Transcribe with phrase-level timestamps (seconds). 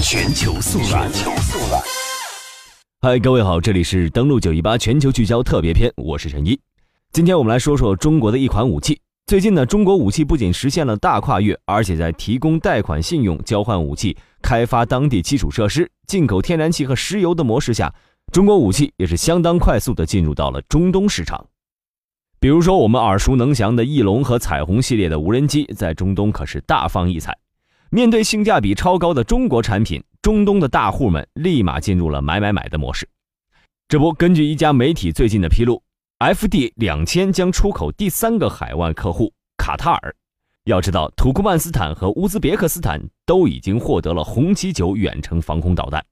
[0.00, 1.10] 全球速览。
[3.00, 6.58] 嗨，各位好，这里是登录九一八全球聚焦特别篇，我是陈一。
[7.12, 9.00] 今天我们来说说中国的一款武器。
[9.26, 17.92] 最近呢，中国武器不仅实现了大跨越，而且在提供贷款、信用、交换武器、开发当地基础设施、进口天然气和石油的模式下，
[18.32, 21.46] 中国武器也是相当快速的进入到了中东市场。
[22.40, 27.34] 比如说，我们耳熟能详的翼龙和彩虹系列的无人机，在中东可是大放异彩。
[27.94, 33.08] 面对性价比超高的中国产品，中东的大户们立马进入了买买买的模式。
[33.86, 35.80] 这不，根据一家媒体最近的披露
[36.18, 40.12] ，FD 两千将出口第三个海外客户卡塔尔。
[40.64, 46.04] 要知道，土库曼斯坦和乌兹别克斯坦都已经获得了红旗九远程防空导弹。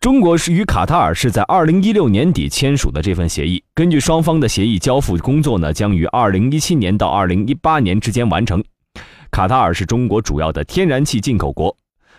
[0.00, 3.62] 中国是与卡塔尔是在二零一六年底签署的这份协议。
[3.72, 8.60] 根据双方的协议，交付工作呢将于二零一七年到二零一八年之间完成。
[9.30, 11.76] 卡塔尔是中国主要的天然气进口国，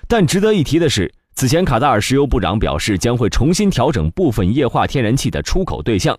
[0.07, 6.17] 但值得一提的是，此前卡塔尔石油部长表示将会重新调整部分液化天然气的出口对象，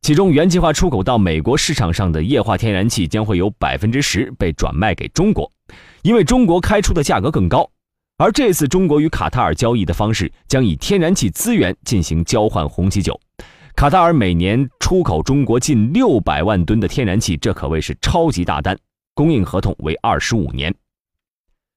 [0.00, 5.50] 其中原计划出口到美国市场上的液化天然气将会有百分之十被转卖给中国，
[6.02, 7.68] 因为中国开出的价格更高。
[8.18, 13.18] 而这次中国与卡塔尔交易的方式将以天然气资源进行交换红旗九，
[13.74, 18.78] 卡塔尔每年出口中国近六百万吨的天然气，这可谓是超级大单，
[19.14, 20.74] 供应合同为二十五年。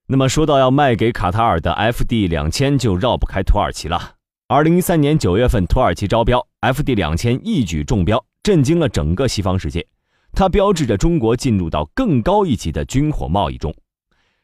[0.08, 4.16] 那么说到要卖给卡塔尔的 FD 两千，就绕不开土耳其了。
[4.48, 9.86] 二零一三年九月份，土耳其招标 FD 两千一举中标，震惊了整个西方世界，
[10.34, 13.74] 它标志着中国进入到更高一级的军火贸易中。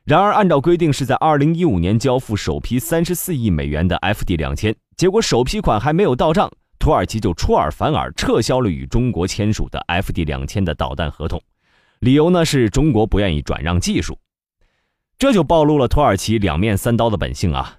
[0.03, 11.39] 然而，按照规定是在二零一五年交付首批三十四亿美元的 FD 两千，结果首批款还没有到账，土耳其就出尔反尔，撤销了与中国签署的 FD 两千的导弹合同，
[12.01, 14.17] 理由呢是中国不愿意转让技术，
[15.19, 17.77] 这就暴露了土耳其两面三刀的本性啊。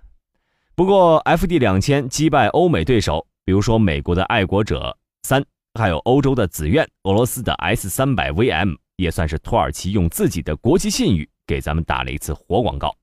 [0.76, 11.28] 不过，FD 两千击败欧美对手，比如说美国的爱国者三，还有欧洲的紫苑、俄罗斯的 S 三百 VM，也算是土耳其用自己的国际信誉。
[11.44, 12.94] 给咱们打了一次活广告。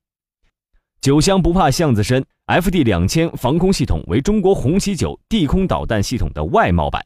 [1.01, 7.05] 酒香不怕巷子深，FD 两千防空系统为中国红旗九地空导弹系统的外贸版。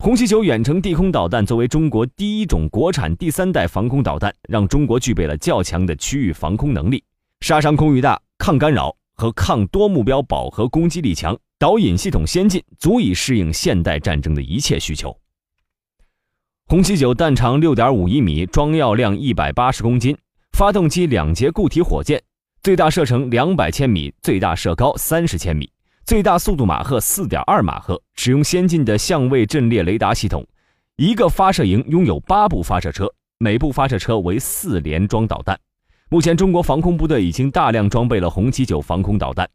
[0.00, 7.02] 红旗九远程地空导弹作为中国第一种国产第三代防空导弹，让中国具备了较强的区域防空能力，
[7.40, 15.14] 杀伤空域大、抗干扰和抗多目标饱和攻击力强，导引系统先进，足以适应现代战争的一切需求。
[16.68, 20.16] 红旗九弹长六点五一米，装药量一百八十公斤。
[20.56, 22.22] 发动机两节固体火箭，
[22.62, 25.68] 最大射程两百千米，最大射高三十千米，
[26.08, 30.42] 最大速度马赫四点二马赫，使用先进的相位阵列雷达系统。
[30.96, 35.60] 一个发射营拥有八部发射车，每部发射车为四连装导弹。
[36.08, 39.46] 目前，中国防空部队已经大量装备了红旗九防空导弹，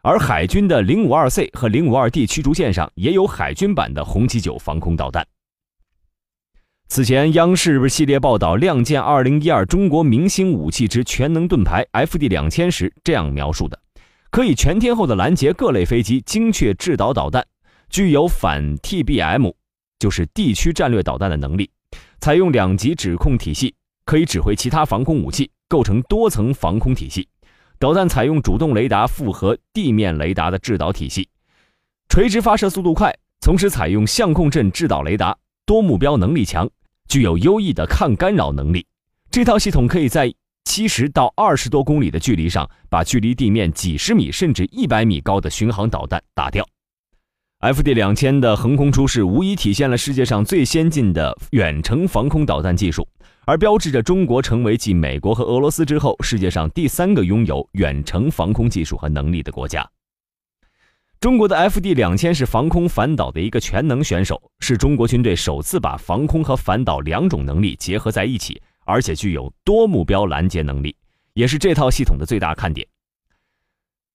[0.00, 5.26] 而海军的零五二 C 和零五二 D 驱逐舰上也有海军版的红旗九防空导弹。
[6.86, 13.76] 此前，央视系列报道亮剑二零一二中国明星武器之全能盾牌 FD 两千时这样描述的：
[14.30, 17.44] 可以全天候的拦截各类飞机，精确制导导弹，
[17.88, 19.52] 具有反 TBM，
[19.98, 21.70] 就是地区战略导弹的能力，
[22.20, 23.74] 采用两级指控体系，
[24.04, 27.26] 可以指挥其他防空武器，构成多层防空体系。
[27.78, 31.28] 导弹采用主动雷达复合地面雷达的制导体系，
[32.08, 36.68] 垂直发射速度快，同时采用相控阵制导雷达，多目标能力强。
[37.08, 38.84] 具有优异的抗干扰能力，
[39.30, 40.34] 这套系统可以在
[40.68, 46.62] 七十到二十多公里的距离上，把距离地面几十米甚至一百米高的巡航导弹打掉。
[47.60, 53.08] FD 两千的横空出世，无疑体现了世界上最先进的远程防空导弹技术，
[53.46, 59.88] 而标志着中国成为继美国和俄罗斯之后，世界上第三个拥有远程防空技术和能力的国家。
[61.18, 70.96] 中国的 FD 两千是防空反导的一个全能选手，是中国军队首次把防空和反导两种能力结合在一起，而且具有多目标拦截能力，
[71.34, 72.88] 也是这套系统的最大看点。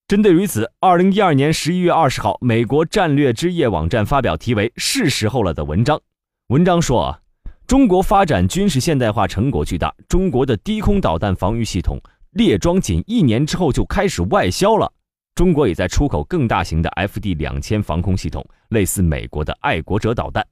[0.07, 6.01] 针对于此，二零一二年十一月二十号，美国战略之夜网站发表题为“是时候了”的文章。
[6.47, 7.19] 文章说啊，
[7.67, 11.99] 中国发展军事现代化成果巨大，中国的低空导弹防御系统
[12.31, 14.91] 列装仅一年之后就开始外销了。
[15.35, 20.45] 中国也在出口更大型的 FD 两千防空系统，类似美国的爱国者导弹。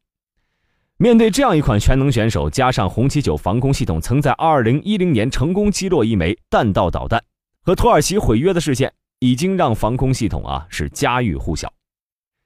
[1.02, 7.20] 面对这样一款全能选手，加上红旗九防空系统曾在2010年成功击落一枚弹道导弹，
[7.64, 11.74] 和土耳其毁约的事件，已经让防空系统啊是家喻户晓。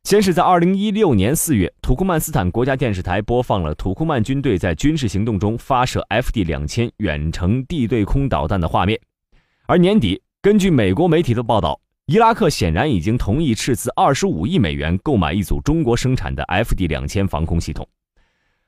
[0.05, 8.97] 先是在2016年4月，土库曼斯坦国家电视台播放了土库曼军队在军事行动中发射 FD 两千远程地对空导弹的画面，
[9.67, 10.21] 而年底。
[10.41, 17.85] 根据美国媒体的报道，伊拉克显然已经同意斥资二十五亿美元购买一组中国生产的 FD 两千防空系统。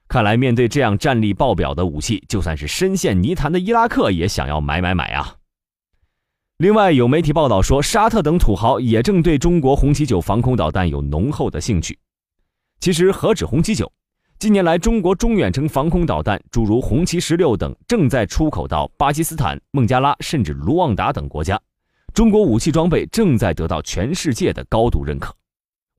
[0.09, 5.35] 看来，面对这样战力爆表的武器，就算是深陷泥潭的伊拉克也想要买买买啊！
[6.59, 11.99] 另外，有媒体报道说，沙特等土豪也正对中国红旗九防空导弹有浓厚的兴趣。
[12.79, 13.91] 其实，何止红旗九，
[14.39, 21.59] 近年来中国中远程防空导弹，诸如红旗十六等，正在出口到巴基斯坦、孟加拉甚至卢旺达等国家。
[22.13, 25.35] 中国武器装备正在得到全世界的高度认可。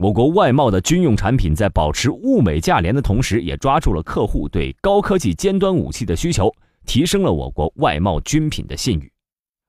[0.01, 6.55] 我国外贸的军用产品在保持物美价廉的同时，也抓住了客户对高科技尖端武器的需求，
[6.87, 9.11] 提升了我国外贸军品的信誉。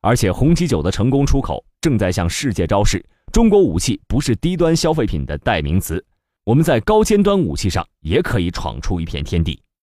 [0.02, 3.04] 而且，红旗九的成功出口，正在向世界昭示，
[3.34, 6.06] 中国武器不是低端消费品的代名词，
[6.44, 9.60] 我们在高尖端武器上也可以闯出一片天地。